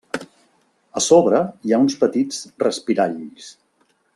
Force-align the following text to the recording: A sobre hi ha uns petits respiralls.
A 1.01 1.03
sobre 1.07 1.41
hi 1.67 1.75
ha 1.75 1.81
uns 1.83 1.99
petits 2.05 2.41
respiralls. 2.67 3.53